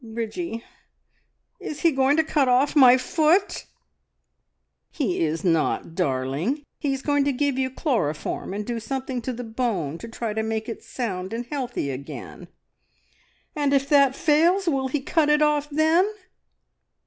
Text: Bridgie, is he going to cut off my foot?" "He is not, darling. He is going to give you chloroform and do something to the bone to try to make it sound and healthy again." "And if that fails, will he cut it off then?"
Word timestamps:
Bridgie, 0.03 0.63
is 1.59 1.81
he 1.81 1.91
going 1.91 2.17
to 2.17 2.23
cut 2.23 2.47
off 2.49 2.75
my 2.75 2.97
foot?" 2.97 3.67
"He 4.89 5.23
is 5.23 5.43
not, 5.43 5.93
darling. 5.93 6.63
He 6.79 6.91
is 6.91 7.03
going 7.03 7.23
to 7.25 7.31
give 7.31 7.59
you 7.59 7.69
chloroform 7.69 8.51
and 8.51 8.65
do 8.65 8.79
something 8.79 9.21
to 9.21 9.31
the 9.31 9.43
bone 9.43 9.99
to 9.99 10.07
try 10.07 10.33
to 10.33 10.41
make 10.41 10.67
it 10.67 10.81
sound 10.81 11.33
and 11.33 11.45
healthy 11.45 11.91
again." 11.91 12.47
"And 13.55 13.73
if 13.75 13.87
that 13.89 14.15
fails, 14.15 14.65
will 14.67 14.87
he 14.87 15.01
cut 15.01 15.29
it 15.29 15.43
off 15.43 15.69
then?" 15.69 16.11